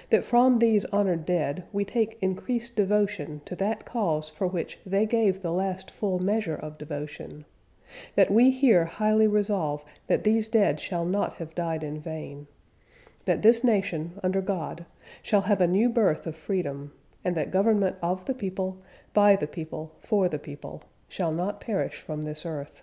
[0.10, 5.06] .that from these honored dead we take increased devotion to that cause for which they
[5.06, 7.46] gave the last full measure of devotion...
[8.14, 12.46] that we here highly resolve that these dead shall not have died in vain...
[13.24, 14.84] that this nation, under God,
[15.22, 16.92] shall have a new birth of freedom...
[17.24, 18.82] and that government of the people..
[19.14, 19.92] .by the people..
[20.00, 20.82] .for the people...
[21.08, 22.82] shall not perish from this earth.